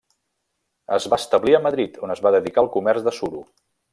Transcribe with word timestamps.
Es 0.97 1.05
va 1.13 1.19
establir 1.23 1.53
a 1.57 1.61
Madrid, 1.67 2.01
on 2.07 2.15
es 2.15 2.23
va 2.27 2.33
dedicar 2.39 2.65
al 2.65 2.73
comerç 2.79 3.07
de 3.11 3.17
suro. 3.21 3.45